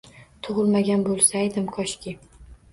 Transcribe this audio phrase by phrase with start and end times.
[0.47, 2.19] Tug’ilmagan bo’lsaydim, koshki